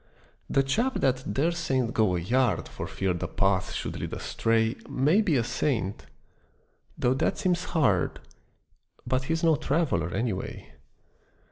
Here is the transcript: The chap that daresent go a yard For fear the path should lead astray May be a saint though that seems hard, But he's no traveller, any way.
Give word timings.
The 0.49 0.63
chap 0.63 0.95
that 1.01 1.31
daresent 1.31 1.93
go 1.93 2.15
a 2.15 2.19
yard 2.19 2.67
For 2.67 2.87
fear 2.87 3.13
the 3.13 3.27
path 3.27 3.71
should 3.71 3.99
lead 3.99 4.13
astray 4.13 4.77
May 4.89 5.21
be 5.21 5.35
a 5.35 5.43
saint 5.43 6.07
though 6.97 7.13
that 7.13 7.37
seems 7.37 7.65
hard, 7.65 8.19
But 9.05 9.25
he's 9.25 9.43
no 9.43 9.55
traveller, 9.57 10.11
any 10.11 10.33
way. 10.33 10.73